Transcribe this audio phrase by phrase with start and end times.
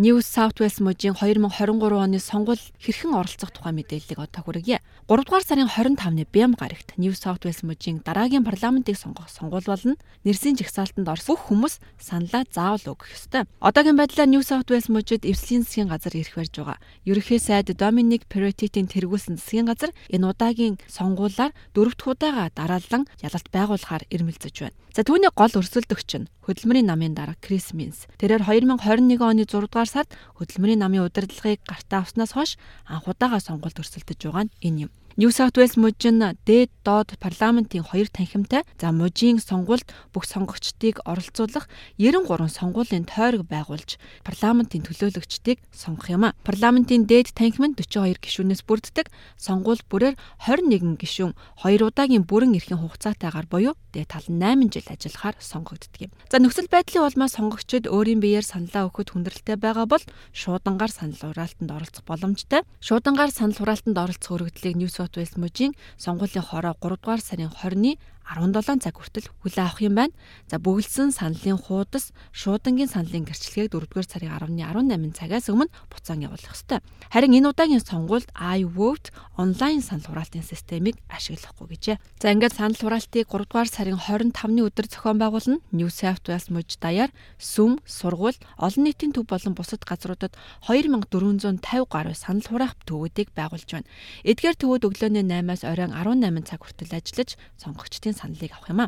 [0.00, 4.78] New South Wales мужийн 2023 оны сонгуул хэрхэн оролцох тухай мэдээллийг одоо хүргье.
[5.10, 9.98] 3 дугаар сарын 25-ны Бям гарагт New South Wales мужийн дараагийн парламентыг сонгох сонгуул болно.
[10.22, 13.50] Нэрсийн жагсаалтанд орсон бүх хүмүүс саналаа заавал өгөх ёстой.
[13.58, 16.78] Одоогийн байдлаар New South Wales мужид эвслийн засгийн газар ирэх барьж байгаа.
[17.02, 24.06] Ерөнхий сайд Dominic Perrottet-ийн тэргүүлсэн засгийн газар энэ удаагийн сонгуулаар дөрөвт удаага дараалан ялалт байгуулахаар
[24.14, 24.78] ирмэлзэж байна.
[24.94, 28.08] За түүний гол өрсөлдөгч нь хөдөлмөрийн намын дарга Крис Минс.
[28.18, 33.80] Тэрээр 2021 оны 6 дугаар сард хөдөлмөрийн намын удирдлагыг гартаа авснаас хойш анх удаага сонгуульд
[33.80, 34.90] өрсөлдөж байгаа нь энэ юм.
[35.18, 41.66] New South Wales мужийн дээд доод парламентын хоёр танхимтай за мужийн сонгуульд бүх сонгогчдыг оролцуулах
[41.98, 46.38] 93 сонгуулийн тойрог байгуулж парламентын төлөөлөгчдийг сонгох юм а.
[46.46, 49.10] Парламентын дээд танхим нь 42 гишүүнээс бүрддэг.
[49.34, 50.14] Сонгуул бүрээр
[50.46, 51.34] 21 гишүүн
[51.66, 56.14] 2 удаагийн бүрэн эрхийн хугацаатайгаар буюу дээд тал 8 жил ажиллахаар сонгогддог юм.
[56.30, 61.74] За нөхцөл байдлын улмаас сонгогчид өөрийн биеэр саналаа өгөхөд хүндрэлтэй байгаа бол шуудангаар санал хураалтанд
[61.74, 62.62] оролцох боломжтой.
[62.78, 67.98] Шуудангаар санал хураалтанд оролцох өргөдлийг New South Wales мужийн сонгуулийн хороо 3 дугаар сарын 20-ны
[68.28, 70.14] 17 цаг хүртэл хүлээн авах юм байна.
[70.52, 76.52] За бөглөсөн саналын хуудас шуудангийн саналын гэрчлэгийг 4-р сарын 10-ны 18 цагаас өмнө буцаан явуулах
[76.52, 76.84] ёстой.
[77.08, 79.08] Харин энэ удаагийн сонгуульд iVote
[79.40, 81.96] онлайн санал хураалтын системийг ашиглахгүй гэжээ.
[82.20, 85.64] За ингээд санал хураалтыг 3-р сарын 25-ны өдөр зохион байгуулна.
[85.72, 87.08] New South Wales мужид даяар
[87.40, 90.36] сүм, сургууль, олон нийтийн төв болон бусад газруудад
[90.68, 93.88] 2450 гаруй санал хураах төвүүдийг байгуулж байна.
[94.28, 98.86] Эдгээр төвүүд өглөөний 8-аас оройн 18 цаг хүртэл ажиллаж сонгогчдын саналыг авах юм а.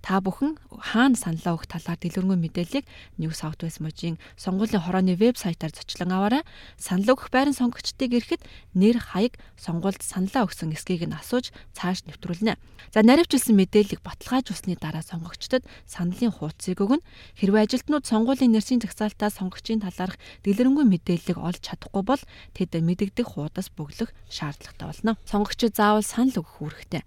[0.00, 2.84] Та бүхэн хаана саналаа өгөх талаар дэлгэрэнгүй мэдээллийг
[3.18, 6.42] New South Wales мужийн сонгуулийн хорооны вебсайтаар зочлон аваарай.
[6.78, 8.42] Санал өгөх байран сонгогчдыг ирэхэд
[8.74, 12.56] нэр хаяг сонгуульд саналаа өгсөн эсхийг нь асууж цааш нэвтрүүлнэ.
[12.94, 17.04] За наривчлсан мэдээллийг баталгаажуулсны дараа сонгогчдод саналын хуудсыг өгнө.
[17.40, 22.22] Хэрвээ ажилтнууд сонгуулийн нэрсийн жагсаалтаа сонгогчийн талаарх дэлгэрэнгүй мэдээллийг олж чадахгүй бол
[22.54, 25.12] тэд мэдэгдэх хуудас бөглөх шаардлагатай болно.
[25.26, 27.02] Сонгогчид заавал санал өгөх үүрэгтэй.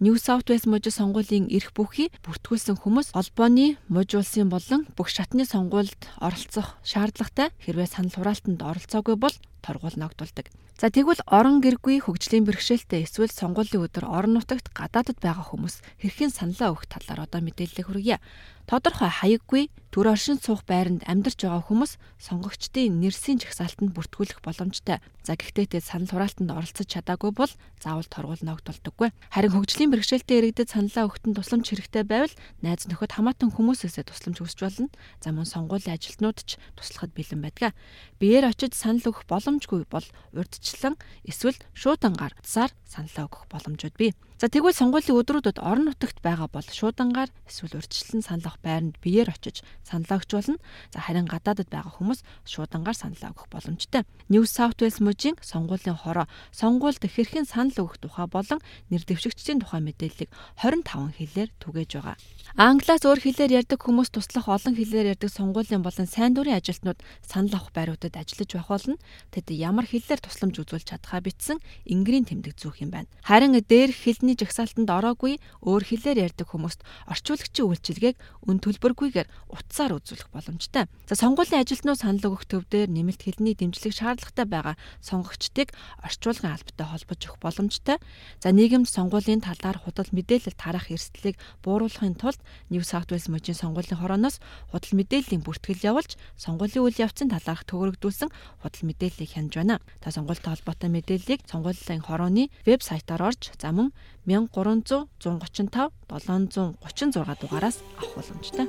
[0.00, 5.42] New South Wales мужид сонгуулийн эрх бүхий бүртгүүлсэн хүмүүс холбооны муж улсын болон бүх шатны
[5.42, 9.34] сонгуульд оролцох шаардлагатай хэрвээ санал хураалтанд оролцоогүй бол
[9.66, 10.46] торгуул ногдуулдаг.
[10.78, 16.30] За тэгвэл орон гэргүй хөгжлийн бэрхшээлтэй эсвэл сонгуулийн өдөр орон нутагт гадаадд байгаа хүмүүс хэрхэн
[16.30, 18.22] саналаа өгөх талаар одоо мэдээлэл хүргье.
[18.68, 25.00] Тодорхой хаяггүй төр оршин суух байранд амьдарч байгаа хүмүүс сонгогчдын нэрсийн жагсаалтанд бүртгүүлэх боломжтой.
[25.24, 27.48] За гэхдээ тэд санал хураалтанд оролцож чадаагүй бол
[27.80, 29.08] заавал торгуул ногдуулдаггүй.
[29.32, 34.60] Харин хөгжлийн бэрхшээлтэй иргэдэд саналаа өгөхөнд тусламж хэрэгтэй байвал найз нөхөд хамаатан хүмүүсээсээ тусламж хүсч
[34.60, 34.92] болно.
[35.24, 37.72] За мөн сонгуулийн ажилтнууд ч туслахад бэлэн байдаг.
[38.20, 40.04] Биеэр очиж санал өгөх боломжгүй бол
[40.36, 44.12] урдчлан эсвэл шуудангаар цаар саналаа өгөх боломжууд бий.
[44.38, 49.30] За тэгвэл сонгуулийн өдрүүдэд орон нутагт байгаа бол шуудангаар эсвэл урьдчилан санал авах байранд биеэр
[49.30, 50.58] очиж саналаа өгч болно.
[50.92, 54.02] За харин гадаадд байгаа хүмүүс шуудангаар саналаа өгөх боломжтой.
[54.28, 58.60] New South Wales мужийн сонгуулийн хороо сонгуульд хэрхэн санал өгөх тухай болон
[58.90, 62.16] нэр дэвшигчдийн тухай мэдээллийг 25 хэлээр түгээж байгаа.
[62.56, 67.54] Англиас өөр хэлээр ярьдаг хүмүүс туслах олон хэлээр ярьдаг сонгуулийн болон сайн дурын ажилтнууд санал
[67.54, 68.96] авах байруудад ажиллаж байх болно.
[69.30, 73.08] Тэд ямар хэлээр тусламж үзүүлж чадхаа бичсэн ингэрийн тэмдэг зүүх юм байна.
[73.22, 78.16] Харин дээрх хэлний жагсаалтанд ороогүй өөр хэлээр ярьдаг хүмүүст орчуулагчийн үйлчилгээг
[78.48, 80.88] өн төлбөргүйгээр утсаар үзүүлэх боломжтой.
[81.04, 87.20] За сонгуулийн ажилтнууд санал өгөх төвдөр нэмэлт хэлний дэмжлэг шаардлагатай байгаа сонгогчдыг орчуулгын албатай холбож
[87.28, 88.00] өгөх боломжтой.
[88.40, 92.40] За нийгэмд сонгуулийн талаар худал мэдээлэл тарах эрсдлийг бууруулахын тулд
[92.72, 94.40] New South Wales мужийн сонгуулийн хорооноос
[94.72, 98.32] худал мэдээллийн бүртгэл явуулж сонгуулийн үйл явцын талаарх төгөрөгдүүлсэн
[98.64, 99.76] худал мэдээллийг хянаж байна.
[100.00, 103.92] Та сонгуультай холбоотой мэдээллийг сонгуулийн хорооны вебсайтаар орж за мөн
[104.24, 108.68] 1300 135 736 дугаараас авах боломжтой.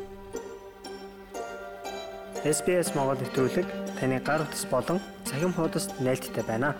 [2.44, 3.68] SBS Монгол нэвтрүүлэг
[4.00, 6.76] таны гар утас болон цахим хуудасд нийлдэхтэй байна.